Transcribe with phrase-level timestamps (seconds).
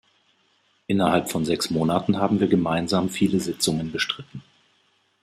[0.87, 4.41] Innerhalb von sechs Monaten haben wir gemeinsam viele Sitzungen bestritten.